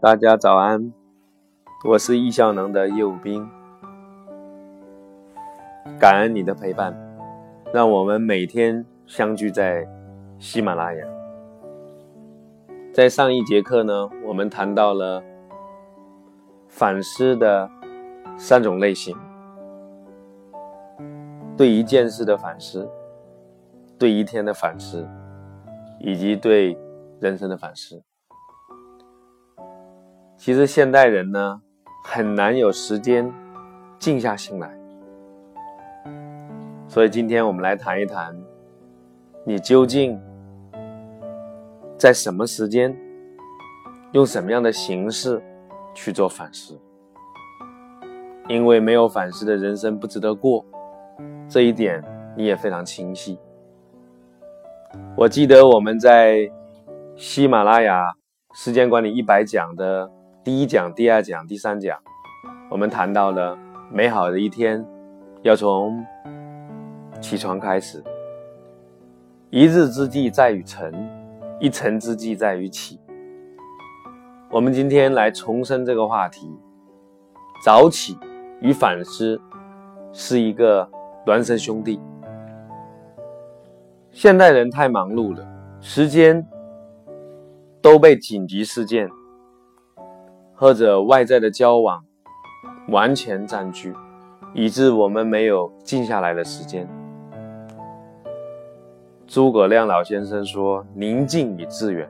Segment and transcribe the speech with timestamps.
[0.00, 0.92] 大家早安，
[1.86, 3.46] 我是易效能的业务兵。
[5.98, 6.96] 感恩你的陪伴，
[7.74, 9.86] 让我们每天相聚在
[10.38, 11.06] 喜马拉雅。
[12.94, 15.22] 在上一节课呢，我们谈到了
[16.66, 17.70] 反思的
[18.38, 19.14] 三种类型：
[21.58, 22.88] 对一件事的反思，
[23.98, 25.06] 对一天的反思，
[25.98, 26.78] 以及对
[27.20, 28.02] 人生的反思。
[30.40, 31.60] 其实现代人呢，
[32.02, 33.30] 很难有时间
[33.98, 34.74] 静下心来，
[36.88, 38.34] 所以今天我们来谈一谈，
[39.44, 40.18] 你究竟
[41.98, 42.96] 在什么时间，
[44.12, 45.42] 用什么样的形式
[45.92, 46.80] 去做反思？
[48.48, 50.64] 因为没有反思的人生不值得过，
[51.50, 52.02] 这一点
[52.34, 53.38] 你也非常清晰。
[55.14, 56.50] 我记得我们在
[57.14, 58.02] 喜马拉雅
[58.54, 60.10] 时间管理一百讲的。
[60.42, 61.98] 第一讲、第二讲、第三讲，
[62.70, 63.58] 我们谈到了
[63.92, 64.82] 美好的一天
[65.42, 66.02] 要从
[67.20, 68.02] 起床开始。
[69.50, 70.90] 一日之计在于晨，
[71.60, 72.98] 一晨之计在于起。
[74.50, 76.50] 我们今天来重申这个话题：
[77.62, 78.16] 早起
[78.62, 79.38] 与反思
[80.10, 80.90] 是一个
[81.26, 82.00] 孪生兄弟。
[84.10, 85.46] 现代人太忙碌了，
[85.82, 86.48] 时间
[87.82, 89.06] 都被紧急事件。
[90.60, 92.04] 或者外在的交往
[92.88, 93.94] 完全占据，
[94.52, 96.86] 以致我们没有静下来的时间。
[99.26, 102.06] 诸葛亮老先生说：“宁静以致远。”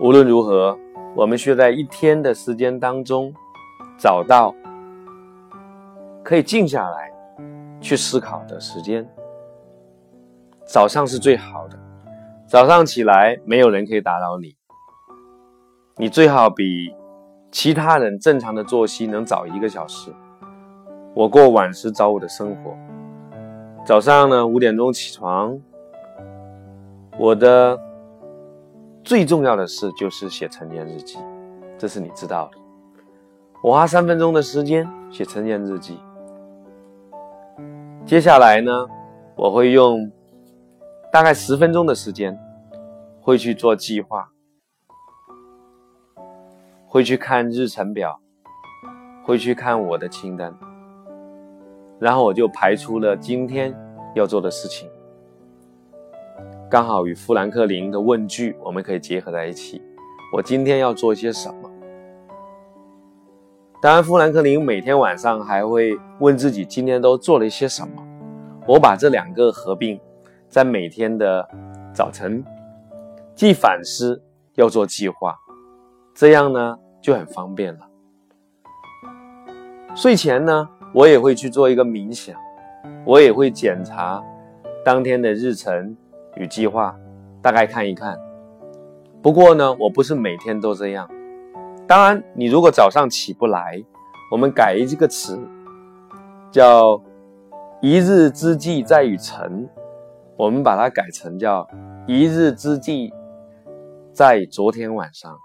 [0.00, 0.78] 无论如何，
[1.14, 3.30] 我们需要在一天的时间当中
[3.98, 4.54] 找到
[6.22, 7.12] 可以静下来
[7.82, 9.06] 去思考的时间。
[10.64, 11.78] 早上是最好的，
[12.46, 14.56] 早上起来没有人可以打扰你。
[15.96, 16.94] 你最好比
[17.50, 20.10] 其他人正常的作息能早一个小时。
[21.14, 22.76] 我过晚时早午的生活，
[23.84, 25.58] 早上呢五点钟起床。
[27.18, 27.78] 我的
[29.02, 31.18] 最重要的事就是写晨间日记，
[31.76, 32.58] 这是你知道的。
[33.62, 35.98] 我花三分钟的时间写晨间日记。
[38.06, 38.72] 接下来呢，
[39.36, 40.10] 我会用
[41.12, 42.38] 大概十分钟的时间，
[43.20, 44.30] 会去做计划。
[46.92, 48.18] 会去看日程表，
[49.22, 50.52] 会去看我的清单，
[52.00, 53.72] 然后我就排出了今天
[54.16, 54.90] 要做的事情，
[56.68, 59.80] 刚好与富兰克林的问句我们可以结合在一起。
[60.34, 61.70] 我今天要做些什么？
[63.80, 68.04] 当然，富兰克林每天晚上还会问自己今天都做了一些什么。
[68.66, 70.00] 我把这两个合并，
[70.48, 71.48] 在每天的
[71.94, 72.44] 早晨，
[73.32, 74.20] 既反思
[74.56, 75.38] 要做计划。
[76.14, 77.80] 这样呢就很方便了。
[79.94, 82.36] 睡前呢，我也会去做一个冥想，
[83.04, 84.22] 我也会检查
[84.84, 85.96] 当天的日程
[86.36, 86.94] 与计划，
[87.42, 88.18] 大概看一看。
[89.20, 91.10] 不过呢，我不是每天都这样。
[91.86, 93.82] 当然，你如果早上起不来，
[94.30, 95.38] 我们改一个词，
[96.52, 97.02] 叫
[97.82, 99.68] “一日之计在于晨”，
[100.38, 101.68] 我们把它改成叫
[102.06, 103.12] “一日之计
[104.12, 105.36] 在昨天晚上”。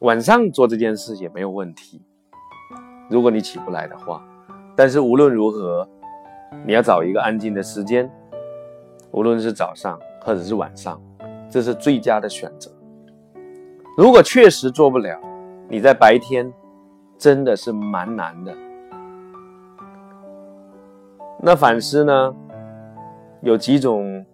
[0.00, 2.00] 晚上做这件事也没有问题，
[3.10, 4.24] 如果你起不来的话。
[4.76, 5.88] 但是无论如何，
[6.64, 8.08] 你要找一个安静的时间，
[9.10, 11.02] 无论是早上或者是晚上，
[11.50, 12.70] 这是最佳的选择。
[13.96, 15.20] 如果确实做不了，
[15.68, 16.52] 你在白天
[17.18, 18.56] 真的是蛮难的。
[21.42, 22.34] 那反思呢？
[23.40, 24.24] 有几种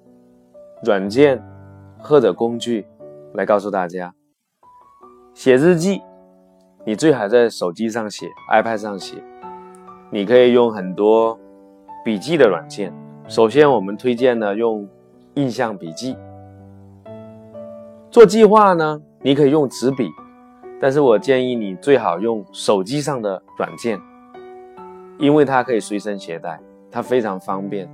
[0.83, 1.43] 软件
[1.99, 2.87] 或者工具
[3.33, 4.15] 来告诉大家。
[5.35, 6.01] 写日记，
[6.85, 9.17] 你最好在手机上写，iPad 上写。
[10.09, 11.37] 你可以用很多
[12.05, 12.93] 笔记的软件。
[13.27, 14.89] 首先，我们推荐呢用
[15.35, 16.17] 印象笔记。
[18.13, 20.09] 做计划呢，你可以用纸笔，
[20.81, 24.01] 但是我建议你最好用手机上的软件，
[25.19, 26.61] 因为它可以随身携带，
[26.93, 27.91] 它非常方便。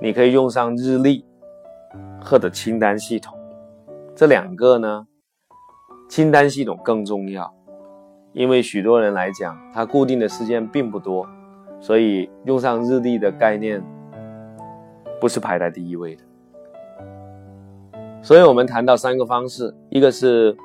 [0.00, 1.24] 你可以用上日历
[2.20, 3.38] 或者清单系统，
[4.16, 5.06] 这两个呢。
[6.08, 7.52] 清单系统更重要，
[8.32, 11.26] 因为许多人来讲，他固定的时间并不多，
[11.80, 13.82] 所以用上日历的概念
[15.20, 16.22] 不是排在第一位的。
[18.22, 20.56] 所以我们谈到三个方式，一个是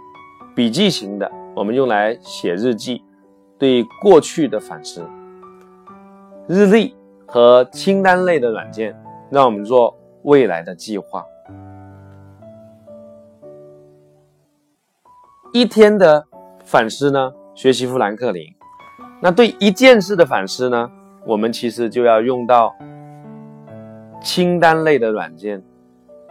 [0.54, 3.02] 笔记型的，我们用来写日记，
[3.58, 5.02] 对过去的反思；
[6.48, 6.96] 日历
[7.26, 8.96] 和清单类的软件，
[9.32, 11.26] 让我们做未来的计划。
[15.54, 16.26] 一天的
[16.64, 18.46] 反思呢，学习富兰克林。
[19.22, 20.92] 那对一件事的反思呢，
[21.26, 22.76] 我们其实就要用到
[24.22, 25.64] 清单类的软件。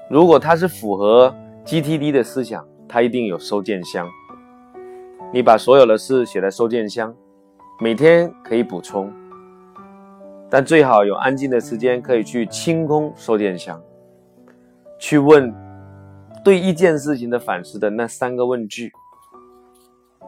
[0.08, 1.34] 如果它是符合
[1.64, 4.08] GTD 的思想，它一定有收件箱。
[5.32, 7.12] 你把所有的事写在收件箱，
[7.80, 9.12] 每天可以补充，
[10.48, 13.82] 但最好有安静的时间，可以去清空收件箱，
[15.00, 15.52] 去问
[16.44, 18.92] 对一件事情的反思的那三个问句。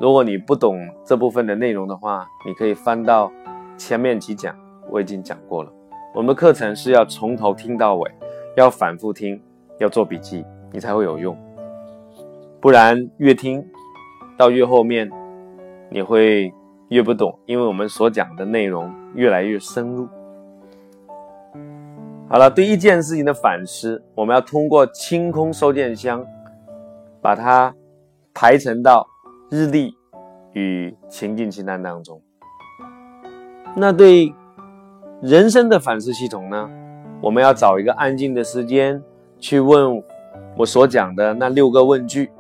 [0.00, 3.30] 如果你不懂这部分的内容的话，你可以翻到
[3.76, 4.54] 前面几讲，
[4.88, 5.72] 我已经讲过了。
[6.14, 8.10] 我们的课程是要从头听到尾，
[8.56, 9.40] 要反复听，
[9.78, 11.36] 要做笔记，你才会有用。
[12.60, 13.64] 不然越听。
[14.36, 15.10] 到越后面，
[15.90, 16.54] 你会
[16.90, 20.08] 越不懂，因为我们所讲的内容越来越深入。
[22.28, 26.24] 好了，对一件事情的反思，我们要通过清空收件箱，
[27.20, 27.74] 把它
[28.32, 29.04] 排成到
[29.50, 29.96] 日历
[30.52, 32.20] 与情境清单当中。
[33.76, 34.34] 那对
[35.22, 36.70] 人生的反思系统呢？
[37.20, 39.02] 我们要找一个安静的时间
[39.38, 40.02] 去问
[40.56, 42.30] 我所讲的那六个问句，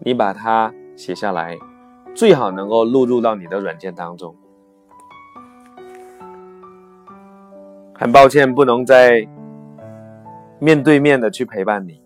[0.00, 0.72] 你把它。
[0.98, 1.56] 写下来，
[2.12, 4.34] 最好能够录入到你的软件当中。
[7.94, 9.24] 很抱歉，不能在
[10.58, 12.02] 面对面的去陪伴你。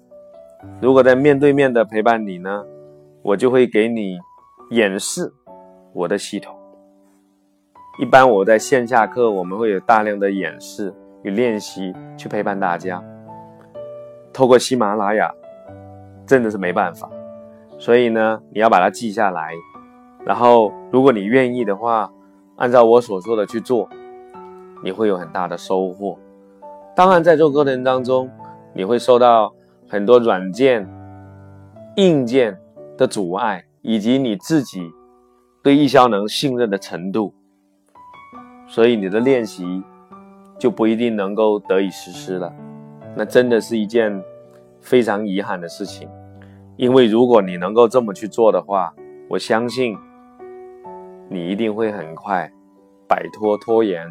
[0.82, 2.66] 如果在面对面的陪伴你呢，
[3.22, 4.18] 我就会给你
[4.72, 5.30] 演示
[5.92, 6.56] 我的系统。
[8.00, 10.90] 一般我在线下课，我们会有大量的演示
[11.22, 13.04] 与练习去陪伴大家。
[14.32, 15.30] 透过喜马拉雅，
[16.26, 17.06] 真的是没办法。
[17.78, 19.52] 所以呢，你要把它记下来，
[20.24, 22.10] 然后如果你愿意的话，
[22.56, 23.86] 按照我所说的去做，
[24.82, 26.18] 你会有很大的收获。
[26.96, 28.30] 当然，在做过程当中，
[28.72, 29.52] 你会受到
[29.86, 30.88] 很多软件、
[31.96, 32.58] 硬件
[32.96, 34.92] 的阻碍，以及你自己
[35.62, 37.34] 对易效能信任的程度，
[38.66, 39.82] 所以你的练习
[40.58, 42.52] 就不一定能够得以实施了。
[43.16, 44.22] 那真的是一件
[44.80, 46.08] 非常遗憾的事情。
[46.76, 48.94] 因为如果你能够这么去做的话，
[49.28, 49.96] 我相信
[51.28, 52.50] 你一定会很快
[53.06, 54.08] 摆脱拖延，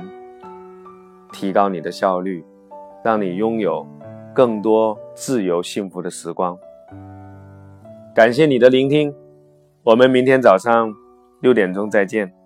[1.31, 2.45] 提高你的效率，
[3.03, 3.87] 让你拥有
[4.33, 6.57] 更多自由幸福的时光。
[8.13, 9.13] 感谢你的聆听，
[9.83, 10.93] 我们明天早上
[11.41, 12.40] 六点钟再见。